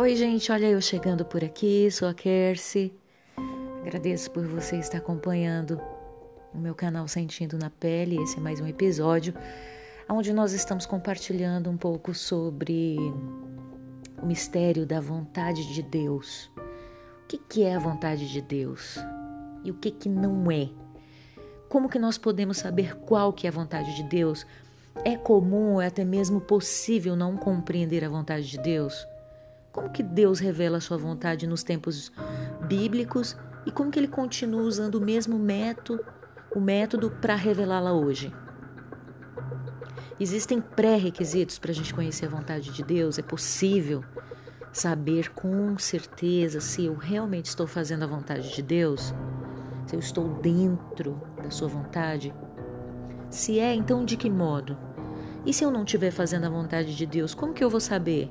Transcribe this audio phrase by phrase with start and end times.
[0.00, 2.94] Oi, gente, olha eu chegando por aqui, sou a Kersi.
[3.80, 5.80] Agradeço por você estar acompanhando
[6.54, 8.16] o meu canal Sentindo na Pele.
[8.22, 9.34] Esse é mais um episódio
[10.08, 12.96] onde nós estamos compartilhando um pouco sobre
[14.22, 16.48] o mistério da vontade de Deus.
[17.24, 19.00] O que, que é a vontade de Deus
[19.64, 20.68] e o que, que não é?
[21.68, 24.46] Como que nós podemos saber qual que é a vontade de Deus?
[25.04, 29.04] É comum, é até mesmo possível não compreender a vontade de Deus?
[29.78, 32.10] Como que Deus revela a sua vontade nos tempos
[32.66, 36.04] bíblicos e como que ele continua usando o mesmo método,
[36.52, 38.34] o método para revelá-la hoje?
[40.18, 43.20] Existem pré-requisitos para a gente conhecer a vontade de Deus?
[43.20, 44.02] É possível
[44.72, 49.14] saber com certeza se eu realmente estou fazendo a vontade de Deus?
[49.86, 52.34] Se eu estou dentro da sua vontade?
[53.30, 54.76] Se é, então de que modo?
[55.46, 58.28] E se eu não estiver fazendo a vontade de Deus, como que eu vou saber?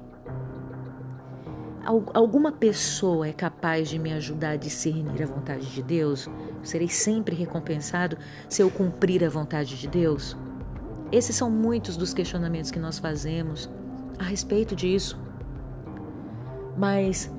[2.13, 6.29] Alguma pessoa é capaz de me ajudar a discernir a vontade de Deus?
[6.61, 8.17] serei sempre recompensado
[8.49, 10.35] se eu cumprir a vontade de Deus?
[11.11, 13.69] Esses são muitos dos questionamentos que nós fazemos
[14.19, 15.17] a respeito disso.
[16.77, 17.33] Mas,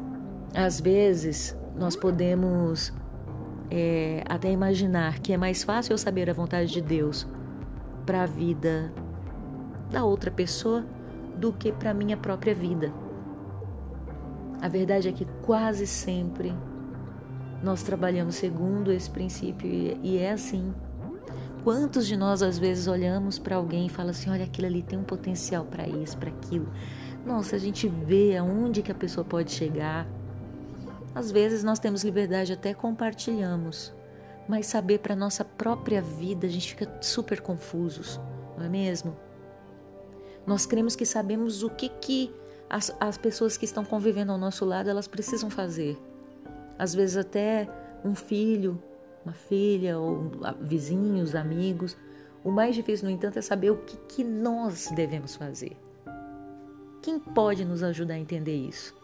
[0.54, 2.92] às vezes, nós podemos
[3.70, 7.28] é, até imaginar que é mais fácil eu saber a vontade de Deus
[8.06, 8.90] para a vida
[9.90, 10.86] da outra pessoa
[11.36, 12.90] do que para a minha própria vida.
[14.60, 16.52] A verdade é que quase sempre
[17.62, 20.74] nós trabalhamos segundo esse princípio e é assim.
[21.64, 24.98] Quantos de nós às vezes olhamos para alguém e fala assim, olha aquilo ali tem
[24.98, 26.68] um potencial para isso, para aquilo.
[27.26, 30.06] Nossa, a gente vê aonde que a pessoa pode chegar.
[31.14, 33.92] Às vezes nós temos liberdade até compartilhamos,
[34.48, 38.20] mas saber para nossa própria vida a gente fica super confusos,
[38.56, 39.16] não é mesmo?
[40.46, 42.34] Nós cremos que sabemos o que que
[42.68, 45.96] as, as pessoas que estão convivendo ao nosso lado elas precisam fazer.
[46.78, 47.68] Às vezes até
[48.04, 48.80] um filho,
[49.24, 51.96] uma filha, ou vizinhos, amigos.
[52.44, 55.76] O mais difícil, no entanto, é saber o que, que nós devemos fazer.
[57.02, 58.94] Quem pode nos ajudar a entender isso?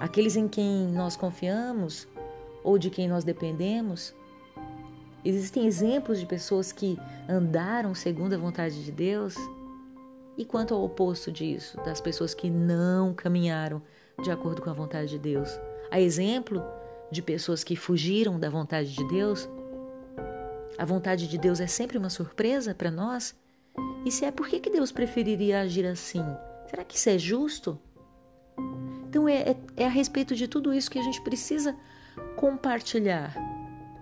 [0.00, 2.06] Aqueles em quem nós confiamos
[2.62, 4.14] ou de quem nós dependemos?
[5.24, 6.98] Existem exemplos de pessoas que
[7.28, 9.34] andaram segundo a vontade de Deus
[10.38, 13.82] e quanto ao oposto disso, das pessoas que não caminharam
[14.22, 15.50] de acordo com a vontade de Deus?
[15.90, 16.62] A exemplo
[17.10, 19.48] de pessoas que fugiram da vontade de Deus?
[20.78, 23.34] A vontade de Deus é sempre uma surpresa para nós?
[24.06, 26.24] E se é, por que, que Deus preferiria agir assim?
[26.70, 27.76] Será que isso é justo?
[29.08, 31.74] Então é, é, é a respeito de tudo isso que a gente precisa
[32.36, 33.34] compartilhar,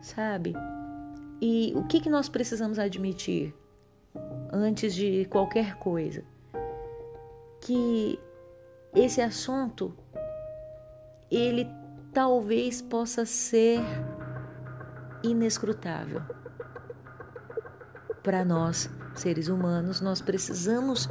[0.02, 0.52] sabe?
[1.40, 3.54] E o que, que nós precisamos admitir?
[4.52, 6.24] Antes de qualquer coisa,
[7.60, 8.18] que
[8.94, 9.94] esse assunto
[11.30, 11.68] ele
[12.12, 13.80] talvez possa ser
[15.22, 16.22] inescrutável.
[18.22, 21.08] Para nós, seres humanos, nós precisamos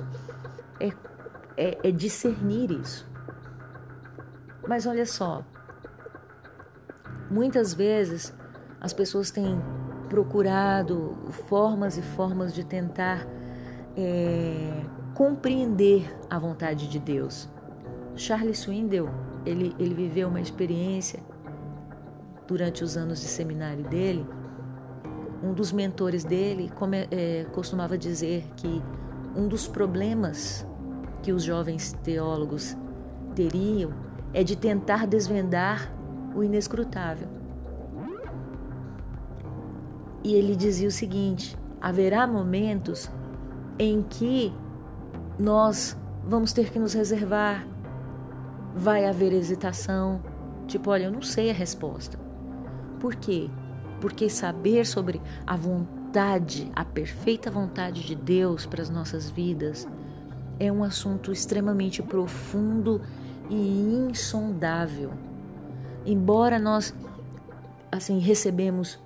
[0.79, 0.87] é,
[1.57, 3.07] é, é discernir isso.
[4.67, 5.45] Mas olha só,
[7.29, 8.33] muitas vezes
[8.81, 9.59] as pessoas têm
[10.05, 11.17] procurado
[11.47, 13.27] formas e formas de tentar
[13.97, 14.83] é,
[15.13, 17.49] compreender a vontade de Deus.
[18.15, 19.09] Charles Swindoll,
[19.45, 21.19] ele, ele viveu uma experiência
[22.47, 24.25] durante os anos de seminário dele.
[25.43, 28.81] Um dos mentores dele come, é, costumava dizer que
[29.35, 30.65] um dos problemas
[31.21, 32.77] que os jovens teólogos
[33.35, 33.91] teriam
[34.33, 35.91] é de tentar desvendar
[36.35, 37.27] o inescrutável.
[40.25, 43.11] E ele dizia o seguinte: haverá momentos
[43.77, 44.51] em que
[45.37, 45.95] nós
[46.27, 47.67] vamos ter que nos reservar,
[48.75, 50.19] vai haver hesitação,
[50.65, 52.17] tipo, olha, eu não sei a resposta.
[52.99, 53.51] Por quê?
[54.01, 59.87] Porque saber sobre a vontade, a perfeita vontade de Deus para as nossas vidas
[60.59, 62.99] é um assunto extremamente profundo
[63.47, 63.55] e
[64.09, 65.11] insondável.
[66.03, 66.95] Embora nós
[67.91, 69.04] assim recebemos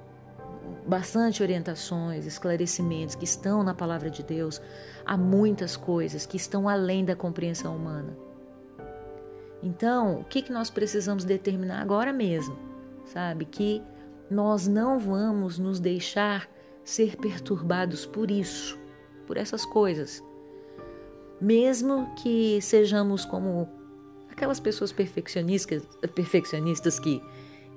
[0.86, 4.62] bastante orientações, esclarecimentos que estão na palavra de Deus,
[5.06, 8.18] há muitas coisas que estão além da compreensão humana.
[9.62, 12.58] Então, o que, que nós precisamos determinar agora mesmo?
[13.06, 13.46] Sabe?
[13.46, 13.82] Que
[14.30, 16.50] nós não vamos nos deixar
[16.84, 18.80] ser perturbados por isso,
[19.28, 20.24] por essas coisas.
[21.42, 23.70] Mesmo que sejamos como
[24.30, 25.84] aquelas pessoas perfeccionistas,
[26.16, 27.22] perfeccionistas que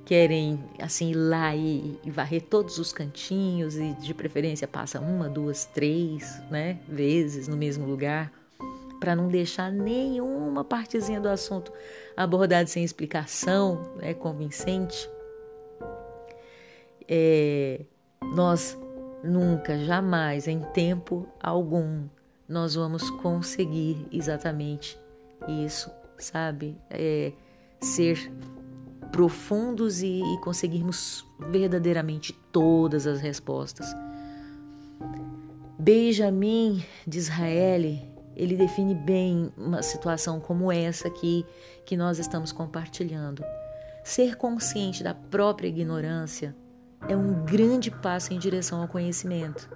[0.04, 5.28] querem assim ir lá e, e, varrer todos os cantinhos e de preferência passa uma,
[5.28, 8.32] duas, três, né, vezes no mesmo lugar.
[9.00, 11.72] para não deixar nenhuma partezinha do assunto
[12.16, 15.10] abordada sem explicação né, convincente,
[17.08, 17.81] é,
[18.34, 18.78] nós
[19.25, 22.04] nunca, jamais, em tempo algum,
[22.49, 24.99] nós vamos conseguir exatamente
[25.49, 26.76] isso, sabe?
[26.90, 27.32] É,
[27.81, 28.31] ser
[29.12, 33.87] profundos e, e conseguirmos verdadeiramente todas as respostas.
[35.79, 37.99] Benjamin de Israel,
[38.35, 41.44] ele define bem uma situação como essa aqui
[41.85, 43.44] que nós estamos compartilhando.
[44.03, 46.56] Ser consciente da própria ignorância
[47.09, 49.69] é um grande passo em direção ao conhecimento.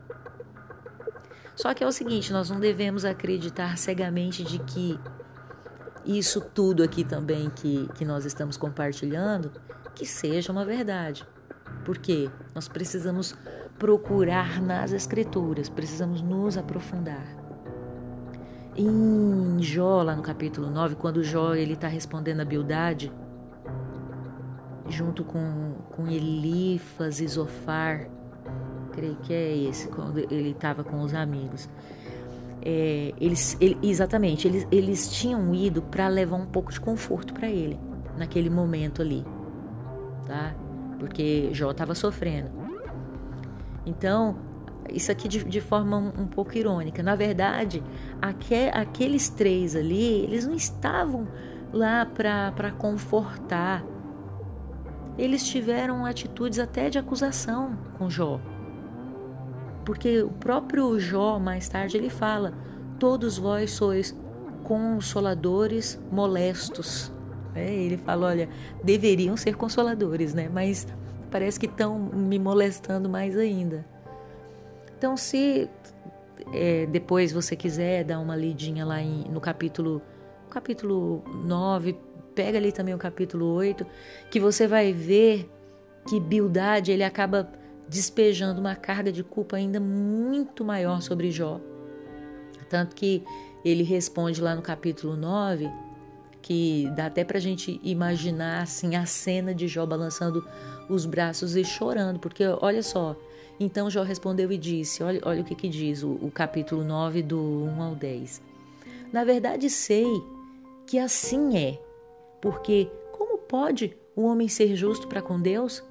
[1.54, 4.98] Só que é o seguinte, nós não devemos acreditar cegamente de que
[6.06, 9.50] isso tudo aqui também que, que nós estamos compartilhando,
[9.94, 11.26] que seja uma verdade.
[11.84, 13.34] Porque nós precisamos
[13.78, 17.26] procurar nas escrituras, precisamos nos aprofundar.
[18.76, 23.12] Em Jó, lá no capítulo 9, quando Jó está respondendo a Bildade,
[24.88, 28.08] junto com, com Elifas e Zofar,
[28.92, 31.68] creio que é esse, quando ele estava com os amigos.
[32.62, 37.48] É, eles, ele, exatamente, eles, eles tinham ido para levar um pouco de conforto para
[37.48, 37.78] ele
[38.16, 39.24] naquele momento ali,
[40.26, 40.54] tá?
[40.98, 42.50] Porque Jó estava sofrendo.
[43.84, 44.36] Então,
[44.90, 47.02] isso aqui de, de forma um, um, pouco irônica.
[47.02, 47.82] Na verdade,
[48.20, 51.28] aque, aqueles três ali, eles não estavam
[51.72, 53.84] lá para confortar.
[55.18, 58.40] Eles tiveram atitudes até de acusação com Jó.
[59.86, 62.52] Porque o próprio Jó, mais tarde, ele fala:
[62.98, 64.14] Todos vós sois
[64.64, 67.12] consoladores molestos.
[67.54, 68.48] É, ele fala: Olha,
[68.82, 70.50] deveriam ser consoladores, né?
[70.52, 70.88] Mas
[71.30, 73.86] parece que estão me molestando mais ainda.
[74.98, 75.70] Então, se
[76.52, 80.02] é, depois você quiser dar uma lidinha lá em, no capítulo,
[80.50, 81.96] capítulo 9,
[82.34, 83.86] pega ali também o capítulo 8,
[84.32, 85.48] que você vai ver
[86.08, 87.48] que Bildade ele acaba
[87.88, 91.60] despejando uma carga de culpa ainda muito maior sobre Jó.
[92.68, 93.22] Tanto que
[93.64, 95.70] ele responde lá no capítulo 9,
[96.42, 100.46] que dá até para a gente imaginar assim, a cena de Jó balançando
[100.88, 103.16] os braços e chorando, porque olha só.
[103.58, 107.22] Então Jó respondeu e disse: Olha, olha o que, que diz o, o capítulo 9,
[107.22, 108.42] do 1 ao 10.
[109.12, 110.06] Na verdade, sei
[110.86, 111.80] que assim é,
[112.40, 115.82] porque como pode o homem ser justo para com Deus?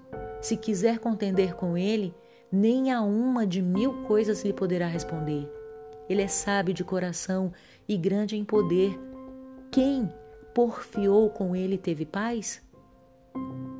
[0.45, 2.13] Se quiser contender com ele,
[2.51, 5.51] nem a uma de mil coisas lhe poderá responder.
[6.07, 7.51] Ele é sábio de coração
[7.87, 8.95] e grande em poder.
[9.71, 10.07] Quem
[10.53, 12.61] porfiou com ele teve paz?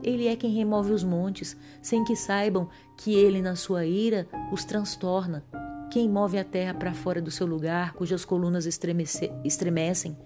[0.02, 2.68] Ele é quem remove os montes, sem que saibam
[2.98, 5.46] que ele, na sua ira, os transtorna.
[5.92, 10.18] Quem move a terra para fora do seu lugar, cujas colunas estremecem.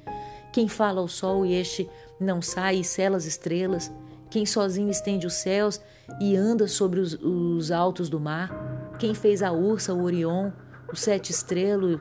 [0.53, 3.91] Quem fala ao sol e este não sai e sela as estrelas
[4.29, 5.81] quem sozinho estende os céus
[6.19, 10.51] e anda sobre os, os altos do mar, quem fez a ursa, o Orion,
[10.91, 11.99] os sete estrelos,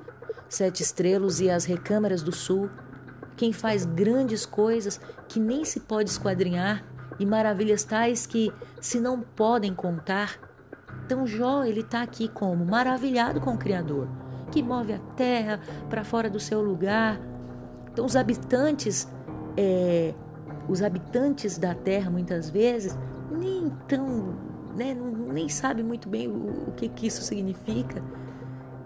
[0.48, 2.69] sete estrelos e as recâmaras do sul,
[3.36, 6.84] quem faz grandes coisas que nem se pode esquadrinhar
[7.19, 10.38] e maravilhas tais que se não podem contar.
[11.06, 14.08] Então Jó ele está aqui como maravilhado com o Criador,
[14.50, 17.20] que move a terra para fora do seu lugar.
[17.92, 19.08] Então os habitantes
[19.56, 20.14] é,
[20.68, 22.96] os habitantes da terra muitas vezes
[23.30, 24.34] nem tão,
[24.76, 24.94] né,
[25.32, 28.02] nem sabem muito bem o, o que, que isso significa.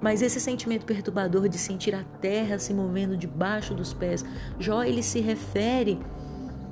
[0.01, 4.25] Mas esse sentimento perturbador de sentir a terra se movendo debaixo dos pés,
[4.59, 6.01] Jó ele se refere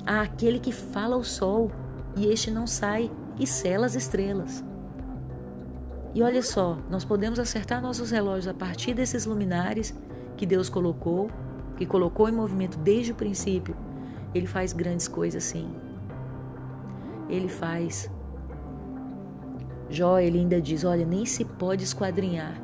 [0.06, 1.70] àquele que fala ao sol
[2.16, 4.64] e este não sai e sela as estrelas.
[6.12, 9.94] E olha só, nós podemos acertar nossos relógios a partir desses luminares
[10.36, 11.30] que Deus colocou,
[11.76, 13.76] que colocou em movimento desde o princípio
[14.34, 15.68] ele faz grandes coisas sim.
[17.28, 18.10] Ele faz.
[19.88, 22.60] Jó, ele ainda diz: olha, nem se pode esquadrinhar.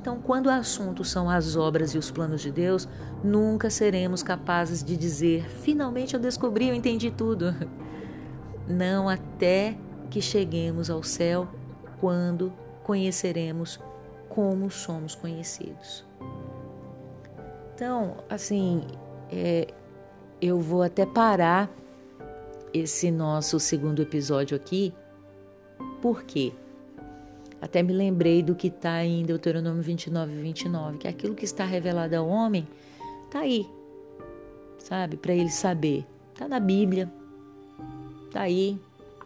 [0.00, 2.88] Então, quando o assunto são as obras e os planos de Deus,
[3.22, 7.54] nunca seremos capazes de dizer: finalmente eu descobri, eu entendi tudo.
[8.66, 9.76] Não até
[10.08, 11.48] que cheguemos ao céu,
[12.00, 13.78] quando conheceremos
[14.28, 16.04] como somos conhecidos.
[17.74, 18.82] Então, assim,
[19.30, 19.68] é,
[20.40, 21.70] eu vou até parar
[22.72, 24.94] esse nosso segundo episódio aqui.
[26.00, 26.52] Por quê?
[27.60, 32.16] Até me lembrei do que está em Deuteronômio 29, 29, que aquilo que está revelado
[32.16, 32.66] ao homem
[33.26, 33.68] está aí,
[34.78, 35.16] sabe?
[35.16, 36.06] Para ele saber.
[36.32, 37.12] Está na Bíblia,
[38.26, 38.78] está aí,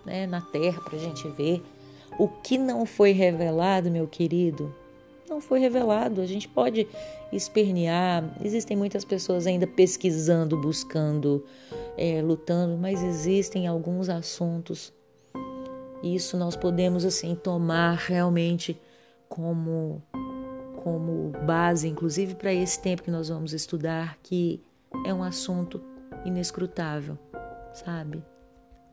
[0.04, 1.62] né, na terra, para a gente ver.
[2.18, 4.74] O que não foi revelado, meu querido,
[5.28, 6.20] não foi revelado.
[6.20, 6.86] A gente pode
[7.32, 11.44] espernear, existem muitas pessoas ainda pesquisando, buscando,
[11.96, 14.92] é, lutando, mas existem alguns assuntos.
[16.02, 18.78] Isso nós podemos assim tomar realmente
[19.28, 20.02] como
[20.84, 24.62] como base, inclusive para esse tempo que nós vamos estudar, que
[25.06, 25.80] é um assunto
[26.26, 27.18] inescrutável,
[27.72, 28.22] sabe?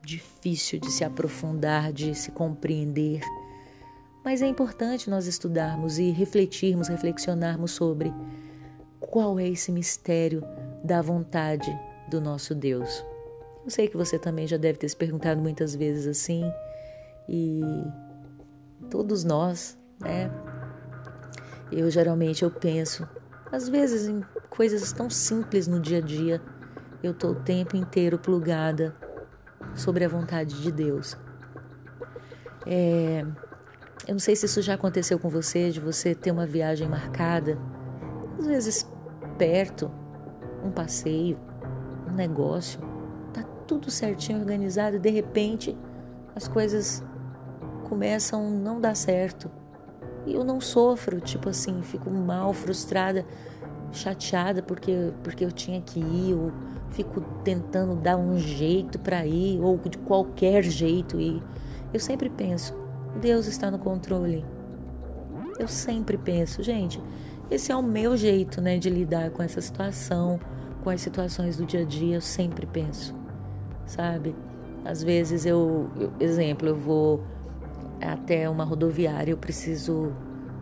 [0.02, 3.20] Difícil de se aprofundar, de se compreender.
[4.24, 8.12] Mas é importante nós estudarmos e refletirmos, reflexionarmos sobre
[9.00, 10.42] qual é esse mistério
[10.84, 11.76] da vontade
[12.08, 13.04] do nosso Deus.
[13.64, 16.44] Eu sei que você também já deve ter se perguntado muitas vezes assim,
[17.28, 17.60] e
[18.90, 20.30] todos nós, né?
[21.70, 23.08] Eu geralmente eu penso,
[23.50, 26.40] às vezes em coisas tão simples no dia a dia,
[27.02, 28.94] eu tô o tempo inteiro plugada
[29.74, 31.16] sobre a vontade de Deus.
[32.66, 33.24] É,
[34.06, 37.58] eu não sei se isso já aconteceu com você, de você ter uma viagem marcada,
[38.38, 38.90] às vezes
[39.38, 39.90] perto,
[40.64, 41.38] um passeio,
[42.08, 42.80] um negócio,
[43.32, 45.76] tá tudo certinho organizado e de repente
[46.34, 47.02] as coisas
[47.88, 49.50] começam a não dar certo
[50.26, 53.26] e eu não sofro, tipo assim, fico mal, frustrada,
[53.90, 56.52] chateada porque, porque eu tinha que ir, ou
[56.90, 61.42] fico tentando dar um jeito para ir, ou de qualquer jeito ir.
[61.92, 62.74] Eu sempre penso,
[63.20, 64.44] Deus está no controle.
[65.58, 67.00] Eu sempre penso, gente,
[67.50, 70.40] esse é o meu jeito, né, de lidar com essa situação,
[70.82, 73.14] com as situações do dia a dia, eu sempre penso,
[73.86, 74.34] sabe?
[74.84, 77.22] Às vezes eu, eu exemplo, eu vou
[78.00, 80.12] até uma rodoviária, eu preciso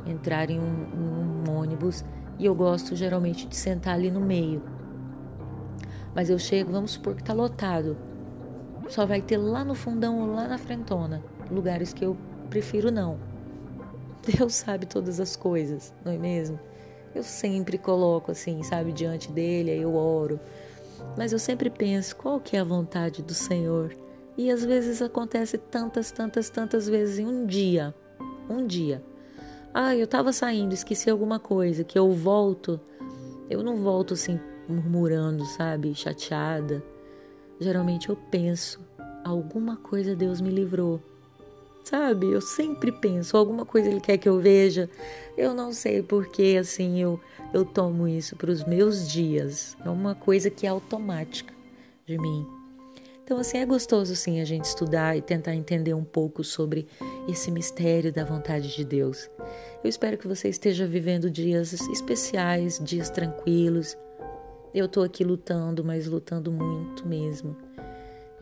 [0.07, 2.05] entrar em um, um, ônibus
[2.39, 4.63] e eu gosto geralmente de sentar ali no meio.
[6.15, 7.97] Mas eu chego, vamos supor que está lotado.
[8.89, 12.17] Só vai ter lá no fundão ou lá na frentona, lugares que eu
[12.51, 13.19] prefiro não.
[14.37, 16.61] Deus sabe todas as coisas, não é mesmo?
[17.15, 20.39] Eu sempre coloco assim, sabe, diante dele, aí eu oro.
[21.17, 23.97] Mas eu sempre penso, qual que é a vontade do Senhor?
[24.37, 27.95] E às vezes acontece tantas, tantas, tantas vezes em um dia.
[28.49, 29.03] Um dia.
[29.73, 32.81] Ah, eu estava saindo, esqueci alguma coisa, que eu volto.
[33.49, 34.39] Eu não volto assim
[34.69, 36.83] murmurando, sabe, chateada.
[37.59, 38.81] Geralmente eu penso,
[39.25, 41.01] alguma coisa Deus me livrou.
[41.83, 42.31] Sabe?
[42.31, 44.89] Eu sempre penso, alguma coisa ele quer que eu veja.
[45.37, 47.21] Eu não sei porque assim eu
[47.53, 49.77] eu tomo isso para os meus dias.
[49.85, 51.53] É uma coisa que é automática
[52.07, 52.47] de mim.
[53.25, 56.89] Então, assim, é gostoso sim a gente estudar e tentar entender um pouco sobre
[57.29, 59.31] esse mistério da vontade de Deus.
[59.85, 63.97] Eu espero que você esteja vivendo dias especiais, dias tranquilos.
[64.75, 67.57] Eu estou aqui lutando, mas lutando muito mesmo.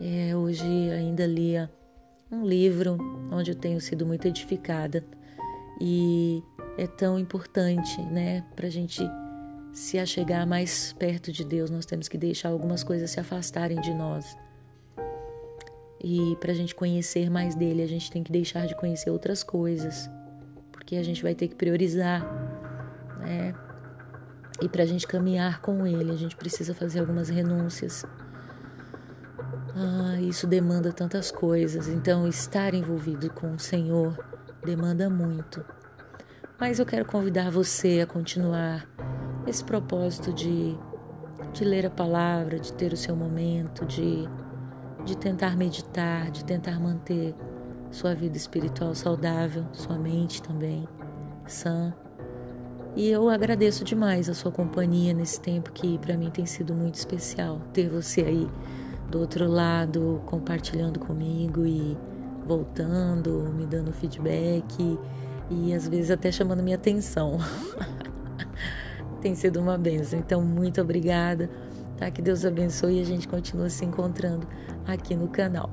[0.01, 1.69] É, hoje ainda lia
[2.31, 2.97] um livro
[3.31, 5.03] onde eu tenho sido muito edificada
[5.81, 6.43] e
[6.77, 9.03] é tão importante, né, para a gente
[9.71, 13.93] se achegar mais perto de Deus, nós temos que deixar algumas coisas se afastarem de
[13.93, 14.37] nós.
[16.01, 19.43] E para a gente conhecer mais dele, a gente tem que deixar de conhecer outras
[19.43, 20.09] coisas,
[20.71, 22.23] porque a gente vai ter que priorizar,
[23.19, 23.53] né?
[24.61, 28.05] E para a gente caminhar com ele, a gente precisa fazer algumas renúncias.
[29.75, 34.17] Ah, isso demanda tantas coisas, então estar envolvido com o Senhor
[34.63, 35.63] demanda muito.
[36.59, 38.87] Mas eu quero convidar você a continuar
[39.47, 40.77] esse propósito de,
[41.53, 44.27] de ler a palavra, de ter o seu momento, de
[45.05, 47.35] de tentar meditar, de tentar manter
[47.91, 50.87] sua vida espiritual saudável, sua mente também
[51.47, 51.93] sã.
[52.95, 56.95] E eu agradeço demais a sua companhia nesse tempo que para mim tem sido muito
[56.95, 58.47] especial ter você aí
[59.09, 61.97] do outro lado compartilhando comigo e
[62.45, 64.97] voltando, me dando feedback
[65.49, 67.37] e às vezes até chamando minha atenção.
[69.21, 70.19] tem sido uma benção.
[70.19, 71.49] Então, muito obrigada.
[71.97, 72.09] Tá?
[72.09, 74.47] Que Deus abençoe e a gente continua se encontrando
[74.87, 75.69] aqui no canal.